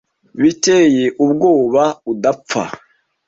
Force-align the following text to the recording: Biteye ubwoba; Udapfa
Biteye 0.41 1.05
ubwoba; 1.23 1.83
Udapfa 2.11 2.63